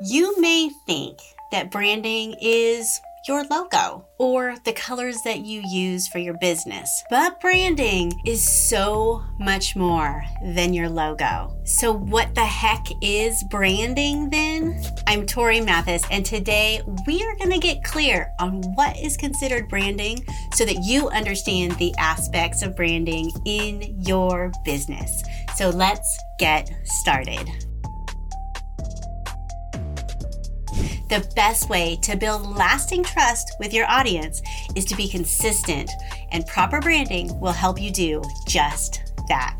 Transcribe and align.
You 0.00 0.40
may 0.40 0.70
think 0.86 1.18
that 1.50 1.72
branding 1.72 2.36
is 2.40 3.00
your 3.26 3.42
logo 3.46 4.06
or 4.18 4.54
the 4.64 4.72
colors 4.72 5.16
that 5.22 5.40
you 5.40 5.60
use 5.68 6.06
for 6.06 6.18
your 6.18 6.38
business. 6.38 7.02
But 7.10 7.40
branding 7.40 8.12
is 8.24 8.48
so 8.48 9.24
much 9.40 9.74
more 9.74 10.24
than 10.40 10.72
your 10.72 10.88
logo. 10.88 11.52
So, 11.64 11.92
what 11.92 12.32
the 12.36 12.44
heck 12.44 12.86
is 13.02 13.42
branding 13.50 14.30
then? 14.30 14.80
I'm 15.08 15.26
Tori 15.26 15.60
Mathis, 15.60 16.04
and 16.12 16.24
today 16.24 16.80
we 17.04 17.20
are 17.24 17.34
going 17.34 17.50
to 17.50 17.58
get 17.58 17.82
clear 17.82 18.30
on 18.38 18.62
what 18.74 18.96
is 18.96 19.16
considered 19.16 19.68
branding 19.68 20.24
so 20.54 20.64
that 20.64 20.84
you 20.84 21.08
understand 21.08 21.72
the 21.72 21.92
aspects 21.98 22.62
of 22.62 22.76
branding 22.76 23.32
in 23.46 24.00
your 24.06 24.52
business. 24.64 25.24
So, 25.56 25.70
let's 25.70 26.16
get 26.38 26.70
started. 26.84 27.67
The 31.08 31.26
best 31.34 31.70
way 31.70 31.96
to 32.02 32.16
build 32.16 32.46
lasting 32.54 33.02
trust 33.02 33.56
with 33.58 33.72
your 33.72 33.88
audience 33.88 34.42
is 34.76 34.84
to 34.84 34.94
be 34.94 35.08
consistent, 35.08 35.90
and 36.32 36.46
proper 36.46 36.80
branding 36.80 37.40
will 37.40 37.52
help 37.52 37.80
you 37.80 37.90
do 37.90 38.22
just 38.46 39.00
that. 39.28 39.58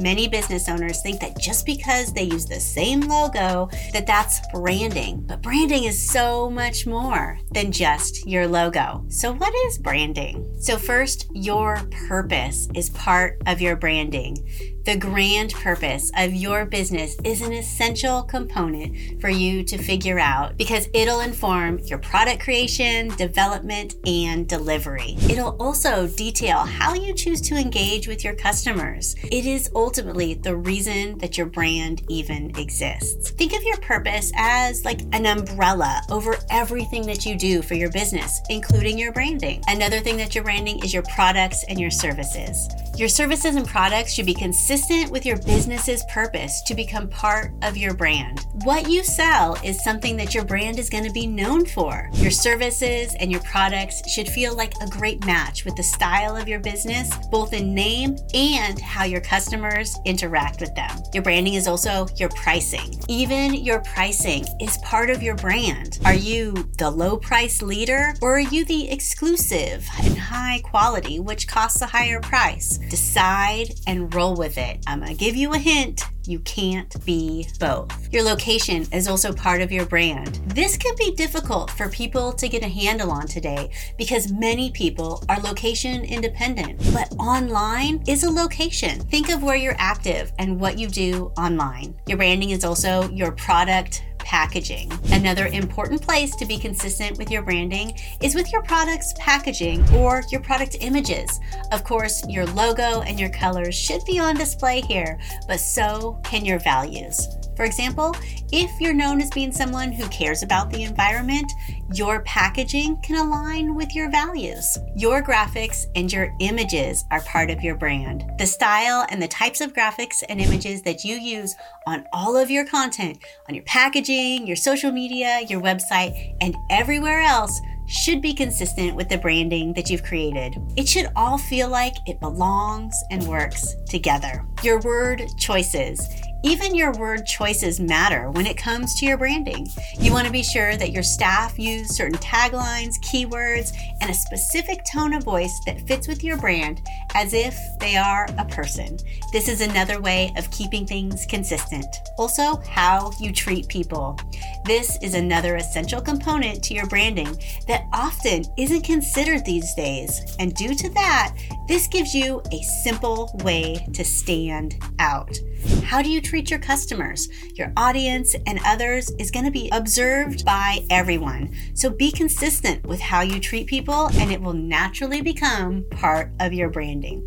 Many 0.00 0.28
business 0.28 0.66
owners 0.66 1.02
think 1.02 1.20
that 1.20 1.38
just 1.38 1.66
because 1.66 2.14
they 2.14 2.22
use 2.22 2.46
the 2.46 2.58
same 2.58 3.00
logo 3.00 3.68
that 3.92 4.06
that's 4.06 4.40
branding, 4.50 5.20
but 5.26 5.42
branding 5.42 5.84
is 5.84 6.10
so 6.10 6.48
much 6.48 6.86
more 6.86 7.38
than 7.52 7.70
just 7.70 8.26
your 8.26 8.46
logo. 8.46 9.04
So 9.08 9.30
what 9.30 9.54
is 9.66 9.76
branding? 9.76 10.56
So 10.58 10.78
first, 10.78 11.26
your 11.34 11.82
purpose 12.08 12.66
is 12.74 12.88
part 12.90 13.42
of 13.44 13.60
your 13.60 13.76
branding. 13.76 14.38
The 14.86 14.96
grand 14.96 15.52
purpose 15.52 16.10
of 16.16 16.32
your 16.32 16.64
business 16.64 17.14
is 17.22 17.42
an 17.42 17.52
essential 17.52 18.22
component 18.22 19.20
for 19.20 19.28
you 19.28 19.62
to 19.64 19.76
figure 19.76 20.18
out 20.18 20.56
because 20.56 20.88
it'll 20.94 21.20
inform 21.20 21.78
your 21.80 21.98
product 21.98 22.42
creation, 22.42 23.08
development, 23.16 23.96
and 24.06 24.48
delivery. 24.48 25.16
It'll 25.28 25.60
also 25.60 26.06
detail 26.08 26.60
how 26.60 26.94
you 26.94 27.12
choose 27.12 27.42
to 27.42 27.56
engage 27.56 28.08
with 28.08 28.24
your 28.24 28.34
customers. 28.34 29.14
It 29.24 29.44
is 29.44 29.70
ultimately 29.74 29.89
the 29.94 30.56
reason 30.56 31.18
that 31.18 31.36
your 31.36 31.46
brand 31.46 32.02
even 32.08 32.56
exists. 32.56 33.30
Think 33.30 33.52
of 33.52 33.62
your 33.62 33.76
purpose 33.78 34.32
as 34.36 34.84
like 34.84 35.02
an 35.12 35.26
umbrella 35.26 36.02
over 36.10 36.36
everything 36.50 37.06
that 37.06 37.26
you 37.26 37.36
do 37.36 37.62
for 37.62 37.74
your 37.74 37.90
business, 37.90 38.40
including 38.48 38.98
your 38.98 39.12
branding. 39.12 39.62
Another 39.68 40.00
thing 40.00 40.16
that 40.18 40.34
you're 40.34 40.44
branding 40.44 40.82
is 40.84 40.94
your 40.94 41.02
products 41.14 41.64
and 41.68 41.80
your 41.80 41.90
services. 41.90 42.68
Your 43.00 43.08
services 43.08 43.56
and 43.56 43.66
products 43.66 44.12
should 44.12 44.26
be 44.26 44.34
consistent 44.34 45.10
with 45.10 45.24
your 45.24 45.38
business's 45.38 46.04
purpose 46.10 46.60
to 46.66 46.74
become 46.74 47.08
part 47.08 47.50
of 47.62 47.78
your 47.78 47.94
brand. 47.94 48.44
What 48.64 48.90
you 48.90 49.02
sell 49.02 49.56
is 49.64 49.82
something 49.82 50.18
that 50.18 50.34
your 50.34 50.44
brand 50.44 50.78
is 50.78 50.90
going 50.90 51.04
to 51.04 51.10
be 51.10 51.26
known 51.26 51.64
for. 51.64 52.10
Your 52.16 52.30
services 52.30 53.16
and 53.18 53.32
your 53.32 53.40
products 53.40 54.06
should 54.06 54.28
feel 54.28 54.54
like 54.54 54.74
a 54.82 54.86
great 54.90 55.24
match 55.24 55.64
with 55.64 55.76
the 55.76 55.82
style 55.82 56.36
of 56.36 56.46
your 56.46 56.60
business, 56.60 57.10
both 57.30 57.54
in 57.54 57.74
name 57.74 58.18
and 58.34 58.78
how 58.78 59.04
your 59.04 59.22
customers 59.22 59.96
interact 60.04 60.60
with 60.60 60.74
them. 60.74 60.90
Your 61.14 61.22
branding 61.22 61.54
is 61.54 61.66
also 61.66 62.06
your 62.16 62.28
pricing. 62.28 63.02
Even 63.08 63.54
your 63.54 63.80
pricing 63.80 64.44
is 64.60 64.76
part 64.84 65.08
of 65.08 65.22
your 65.22 65.36
brand. 65.36 65.98
Are 66.04 66.12
you 66.12 66.52
the 66.76 66.90
low 66.90 67.16
price 67.16 67.62
leader 67.62 68.12
or 68.20 68.36
are 68.36 68.40
you 68.40 68.66
the 68.66 68.90
exclusive 68.90 69.88
and 70.02 70.18
high 70.18 70.60
quality, 70.64 71.18
which 71.18 71.48
costs 71.48 71.80
a 71.80 71.86
higher 71.86 72.20
price? 72.20 72.78
Decide 72.90 73.72
and 73.86 74.12
roll 74.14 74.34
with 74.36 74.58
it. 74.58 74.82
I'm 74.86 75.00
to 75.02 75.14
give 75.14 75.36
you 75.36 75.54
a 75.54 75.58
hint. 75.58 76.02
You 76.26 76.40
can't 76.40 76.94
be 77.06 77.48
both. 77.58 78.12
Your 78.12 78.22
location 78.22 78.86
is 78.92 79.08
also 79.08 79.32
part 79.32 79.62
of 79.62 79.72
your 79.72 79.86
brand. 79.86 80.34
This 80.46 80.76
can 80.76 80.94
be 80.96 81.14
difficult 81.14 81.70
for 81.70 81.88
people 81.88 82.32
to 82.32 82.48
get 82.48 82.62
a 82.62 82.68
handle 82.68 83.10
on 83.10 83.26
today 83.26 83.70
because 83.96 84.30
many 84.30 84.70
people 84.70 85.24
are 85.28 85.40
location 85.40 86.04
independent, 86.04 86.78
but 86.92 87.12
online 87.18 88.04
is 88.06 88.24
a 88.24 88.30
location. 88.30 89.00
Think 89.00 89.30
of 89.30 89.42
where 89.42 89.56
you're 89.56 89.76
active 89.78 90.32
and 90.38 90.60
what 90.60 90.78
you 90.78 90.88
do 90.88 91.32
online. 91.38 91.94
Your 92.06 92.18
branding 92.18 92.50
is 92.50 92.64
also 92.64 93.08
your 93.10 93.32
product 93.32 94.04
packaging. 94.30 94.88
Another 95.10 95.48
important 95.48 96.00
place 96.00 96.36
to 96.36 96.46
be 96.46 96.56
consistent 96.56 97.18
with 97.18 97.32
your 97.32 97.42
branding 97.42 97.98
is 98.22 98.36
with 98.36 98.52
your 98.52 98.62
product's 98.62 99.12
packaging 99.18 99.82
or 99.92 100.22
your 100.30 100.40
product 100.40 100.76
images. 100.78 101.40
Of 101.72 101.82
course, 101.82 102.24
your 102.28 102.46
logo 102.46 103.00
and 103.00 103.18
your 103.18 103.30
colors 103.30 103.74
should 103.74 104.04
be 104.04 104.20
on 104.20 104.36
display 104.36 104.82
here, 104.82 105.18
but 105.48 105.58
so 105.58 106.20
can 106.22 106.44
your 106.44 106.60
values. 106.60 107.39
For 107.60 107.66
example, 107.66 108.16
if 108.52 108.80
you're 108.80 108.94
known 108.94 109.20
as 109.20 109.28
being 109.28 109.52
someone 109.52 109.92
who 109.92 110.08
cares 110.08 110.42
about 110.42 110.70
the 110.70 110.82
environment, 110.82 111.52
your 111.92 112.22
packaging 112.22 112.96
can 113.02 113.16
align 113.16 113.74
with 113.74 113.94
your 113.94 114.10
values. 114.10 114.78
Your 114.96 115.22
graphics 115.22 115.84
and 115.94 116.10
your 116.10 116.34
images 116.40 117.04
are 117.10 117.20
part 117.20 117.50
of 117.50 117.62
your 117.62 117.74
brand. 117.74 118.24
The 118.38 118.46
style 118.46 119.04
and 119.10 119.20
the 119.20 119.28
types 119.28 119.60
of 119.60 119.74
graphics 119.74 120.22
and 120.30 120.40
images 120.40 120.80
that 120.84 121.04
you 121.04 121.16
use 121.16 121.54
on 121.86 122.06
all 122.14 122.34
of 122.34 122.50
your 122.50 122.64
content, 122.64 123.18
on 123.46 123.54
your 123.54 123.64
packaging, 123.64 124.46
your 124.46 124.56
social 124.56 124.90
media, 124.90 125.42
your 125.46 125.60
website, 125.60 126.34
and 126.40 126.56
everywhere 126.70 127.20
else 127.20 127.60
should 127.88 128.22
be 128.22 128.32
consistent 128.32 128.96
with 128.96 129.10
the 129.10 129.18
branding 129.18 129.74
that 129.74 129.90
you've 129.90 130.04
created. 130.04 130.56
It 130.76 130.88
should 130.88 131.10
all 131.14 131.36
feel 131.36 131.68
like 131.68 131.96
it 132.06 132.20
belongs 132.20 132.94
and 133.10 133.22
works 133.26 133.74
together. 133.86 134.46
Your 134.62 134.80
word 134.80 135.22
choices 135.36 136.08
even 136.42 136.74
your 136.74 136.92
word 136.92 137.26
choices 137.26 137.80
matter 137.80 138.30
when 138.30 138.46
it 138.46 138.56
comes 138.56 138.94
to 138.94 139.06
your 139.06 139.18
branding. 139.18 139.66
You 139.98 140.12
want 140.12 140.26
to 140.26 140.32
be 140.32 140.42
sure 140.42 140.76
that 140.76 140.92
your 140.92 141.02
staff 141.02 141.58
use 141.58 141.96
certain 141.96 142.18
taglines, 142.18 142.98
keywords, 143.00 143.72
and 144.00 144.10
a 144.10 144.14
specific 144.14 144.80
tone 144.90 145.12
of 145.14 145.24
voice 145.24 145.60
that 145.66 145.86
fits 145.86 146.08
with 146.08 146.24
your 146.24 146.36
brand 146.38 146.80
as 147.14 147.34
if 147.34 147.56
they 147.78 147.96
are 147.96 148.26
a 148.38 148.44
person. 148.46 148.98
This 149.32 149.48
is 149.48 149.60
another 149.60 150.00
way 150.00 150.32
of 150.36 150.50
keeping 150.50 150.86
things 150.86 151.26
consistent. 151.26 151.86
Also, 152.16 152.56
how 152.68 153.12
you 153.20 153.32
treat 153.32 153.68
people. 153.68 154.18
This 154.64 154.98
is 155.02 155.14
another 155.14 155.56
essential 155.56 156.00
component 156.00 156.62
to 156.64 156.74
your 156.74 156.86
branding 156.86 157.38
that 157.66 157.86
often 157.92 158.44
isn't 158.56 158.82
considered 158.82 159.44
these 159.44 159.74
days. 159.74 160.36
And 160.38 160.54
due 160.54 160.74
to 160.74 160.88
that, 160.90 161.34
this 161.68 161.86
gives 161.86 162.14
you 162.14 162.42
a 162.52 162.62
simple 162.62 163.30
way 163.44 163.86
to 163.92 164.04
stand 164.04 164.76
out. 164.98 165.38
How 165.82 166.02
do 166.02 166.10
you 166.10 166.20
treat 166.20 166.50
your 166.50 166.60
customers? 166.60 167.28
Your 167.54 167.72
audience 167.76 168.34
and 168.46 168.60
others 168.64 169.10
is 169.18 169.30
going 169.30 169.44
to 169.44 169.50
be 169.50 169.68
observed 169.72 170.44
by 170.44 170.86
everyone. 170.90 171.54
So 171.74 171.90
be 171.90 172.12
consistent 172.12 172.86
with 172.86 173.00
how 173.00 173.22
you 173.22 173.40
treat 173.40 173.66
people, 173.66 174.08
and 174.14 174.30
it 174.30 174.40
will 174.40 174.52
naturally 174.52 175.20
become 175.20 175.84
part 175.90 176.32
of 176.40 176.52
your 176.52 176.70
branding. 176.70 177.26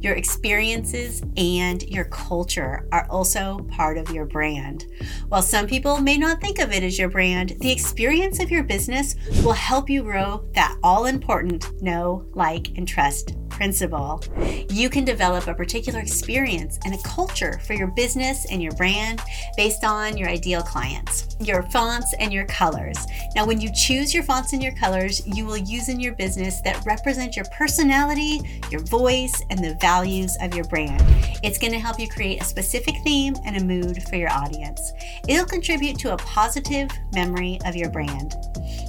Your 0.00 0.14
experiences 0.14 1.22
and 1.36 1.82
your 1.84 2.04
culture 2.04 2.86
are 2.92 3.08
also 3.10 3.58
part 3.70 3.98
of 3.98 4.10
your 4.10 4.24
brand. 4.24 4.86
While 5.28 5.42
some 5.42 5.66
people 5.66 6.00
may 6.00 6.16
not 6.16 6.40
think 6.40 6.60
of 6.60 6.72
it 6.72 6.82
as 6.82 6.98
your 6.98 7.08
brand, 7.08 7.56
the 7.60 7.72
experience 7.72 8.40
of 8.40 8.50
your 8.50 8.62
business 8.62 9.16
will 9.42 9.52
help 9.52 9.90
you 9.90 10.02
grow 10.02 10.48
that 10.54 10.76
all 10.82 11.06
important 11.06 11.82
know, 11.82 12.26
like, 12.34 12.68
and 12.76 12.86
trust 12.86 13.34
principle. 13.54 14.20
You 14.68 14.90
can 14.90 15.04
develop 15.04 15.46
a 15.46 15.54
particular 15.54 16.00
experience 16.00 16.78
and 16.84 16.94
a 16.94 17.02
culture 17.02 17.60
for 17.64 17.74
your 17.74 17.86
business 17.86 18.46
and 18.50 18.60
your 18.60 18.72
brand 18.72 19.20
based 19.56 19.84
on 19.84 20.16
your 20.16 20.28
ideal 20.28 20.62
clients, 20.62 21.36
your 21.40 21.62
fonts, 21.70 22.14
and 22.18 22.32
your 22.32 22.46
colors. 22.46 22.98
Now, 23.36 23.46
when 23.46 23.60
you 23.60 23.70
choose 23.72 24.12
your 24.12 24.24
fonts 24.24 24.52
and 24.52 24.62
your 24.62 24.74
colors, 24.74 25.24
you 25.26 25.46
will 25.46 25.56
use 25.56 25.88
in 25.88 26.00
your 26.00 26.14
business 26.14 26.60
that 26.62 26.84
represent 26.84 27.36
your 27.36 27.44
personality, 27.56 28.40
your 28.70 28.82
voice, 28.82 29.40
and 29.50 29.58
the 29.60 29.76
values 29.80 30.36
of 30.42 30.54
your 30.54 30.64
brand. 30.64 31.02
It's 31.42 31.58
going 31.58 31.72
to 31.72 31.78
help 31.78 32.00
you 32.00 32.08
create 32.08 32.42
a 32.42 32.44
specific 32.44 32.96
theme 33.04 33.36
and 33.44 33.56
a 33.56 33.64
mood 33.64 34.02
for 34.08 34.16
your 34.16 34.32
audience. 34.32 34.92
It'll 35.28 35.46
contribute 35.46 35.98
to 36.00 36.14
a 36.14 36.16
positive 36.18 36.90
memory 37.12 37.58
of 37.64 37.76
your 37.76 37.90
brand. 37.90 38.34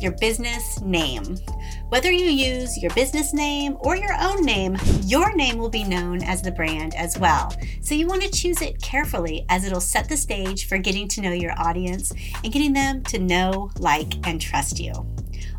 Your 0.00 0.12
business 0.12 0.80
name. 0.80 1.36
Whether 1.88 2.12
you 2.12 2.26
use 2.26 2.76
your 2.76 2.92
business 2.94 3.32
name 3.32 3.78
or 3.80 3.96
your 3.96 4.14
own 4.20 4.44
name, 4.44 4.76
your 5.04 5.34
name 5.34 5.56
will 5.56 5.70
be 5.70 5.84
known 5.84 6.22
as 6.22 6.42
the 6.42 6.52
brand 6.52 6.94
as 6.94 7.18
well. 7.18 7.50
So 7.80 7.94
you 7.94 8.06
want 8.06 8.20
to 8.20 8.30
choose 8.30 8.60
it 8.60 8.82
carefully 8.82 9.46
as 9.48 9.64
it'll 9.64 9.80
set 9.80 10.06
the 10.06 10.18
stage 10.18 10.68
for 10.68 10.76
getting 10.76 11.08
to 11.08 11.22
know 11.22 11.32
your 11.32 11.58
audience 11.58 12.12
and 12.44 12.52
getting 12.52 12.74
them 12.74 13.02
to 13.04 13.18
know, 13.18 13.70
like, 13.78 14.26
and 14.28 14.38
trust 14.38 14.78
you. 14.78 14.92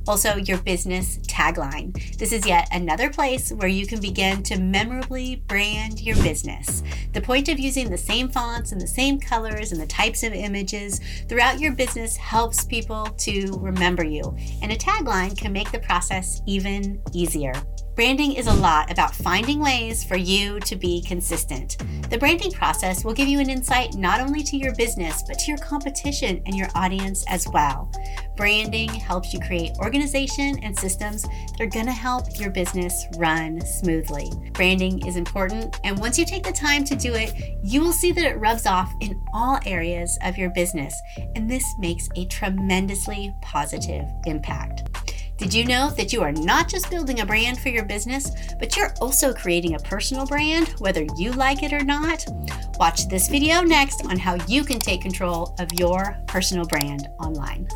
Also, 0.08 0.38
your 0.38 0.58
business 0.60 1.18
tagline. 1.20 2.18
This 2.18 2.32
is 2.32 2.46
yet 2.46 2.68
another 2.72 3.10
place 3.10 3.52
where 3.52 3.68
you 3.68 3.86
can 3.86 4.02
begin 4.02 4.44
to 4.44 4.56
memorably 4.56 5.44
brand 5.48 6.00
your 6.00 6.16
business. 6.18 6.84
The 7.14 7.22
point 7.22 7.50
of 7.50 7.60
using 7.60 7.90
the 7.90 7.98
same 7.98 8.30
fonts 8.30 8.72
and 8.72 8.82
the 8.82 8.88
same 8.88 9.20
colors 9.20 9.72
and 9.72 9.82
the 9.82 9.88
types 9.88 10.24
of 10.24 10.34
images 10.34 11.00
throughout 11.28 11.60
your 11.60 11.74
business 11.74 12.18
helps 12.18 12.66
people 12.66 13.06
to 13.06 13.58
remember 13.60 14.04
you, 14.04 14.36
and 14.62 14.72
a 14.72 14.78
tagline 14.78 15.38
can 15.38 15.54
make 15.54 15.72
the 15.72 15.80
process 15.80 16.42
even 16.48 17.02
easier. 17.14 17.54
Branding 17.96 18.32
is 18.32 18.48
a 18.48 18.54
lot 18.54 18.90
about 18.90 19.14
finding 19.14 19.60
ways 19.60 20.06
for 20.06 20.16
you 20.16 20.62
to 20.62 20.78
be 20.78 21.04
consistent. 21.04 21.78
The 22.10 22.18
branding 22.18 22.52
process 22.52 23.04
will 23.04 23.14
give 23.14 23.28
you 23.28 23.42
an 23.42 23.50
insight 23.50 23.96
not 23.96 24.22
only 24.22 24.42
to 24.44 24.56
your 24.56 24.74
business, 24.76 25.22
but 25.28 25.38
to 25.40 25.52
your 25.52 25.58
competition 25.58 26.42
and 26.46 26.56
your 26.56 26.70
audience 26.76 27.26
as 27.28 27.46
well. 27.50 27.92
Branding 28.40 28.88
helps 28.88 29.34
you 29.34 29.40
create 29.42 29.74
organization 29.80 30.58
and 30.64 30.80
systems 30.80 31.24
that 31.24 31.60
are 31.60 31.66
going 31.66 31.88
to 31.88 31.92
help 31.92 32.40
your 32.40 32.50
business 32.50 33.06
run 33.18 33.60
smoothly. 33.60 34.32
Branding 34.54 35.06
is 35.06 35.18
important, 35.18 35.78
and 35.84 36.00
once 36.00 36.18
you 36.18 36.26
take 36.26 36.44
the 36.44 36.54
time 36.54 36.86
to 36.86 36.96
do 36.96 37.14
it, 37.16 37.34
you 37.66 37.82
will 37.82 37.92
see 37.92 38.14
that 38.14 38.24
it 38.24 38.40
rubs 38.40 38.66
off 38.66 38.94
in 39.02 39.22
all 39.34 39.60
areas 39.66 40.18
of 40.24 40.38
your 40.38 40.52
business, 40.52 40.96
and 41.36 41.52
this 41.52 41.66
makes 41.80 42.08
a 42.16 42.28
tremendously 42.28 43.36
positive 43.42 44.06
impact. 44.26 44.84
Did 45.36 45.54
you 45.54 45.66
know 45.66 45.90
that 45.92 46.14
you 46.14 46.22
are 46.22 46.32
not 46.32 46.70
just 46.70 46.90
building 46.90 47.20
a 47.20 47.26
brand 47.26 47.60
for 47.60 47.68
your 47.68 47.86
business, 47.86 48.32
but 48.58 48.78
you're 48.78 48.94
also 49.02 49.34
creating 49.34 49.76
a 49.76 49.80
personal 49.80 50.26
brand, 50.26 50.70
whether 50.80 51.06
you 51.18 51.34
like 51.34 51.62
it 51.62 51.74
or 51.74 51.84
not? 51.84 52.26
Watch 52.78 53.10
this 53.10 53.28
video 53.28 53.62
next 53.62 54.06
on 54.06 54.18
how 54.18 54.36
you 54.48 54.64
can 54.64 54.80
take 54.80 55.02
control 55.02 55.56
of 55.60 55.68
your 55.74 56.18
personal 56.28 56.66
brand 56.66 57.10
online. 57.20 57.68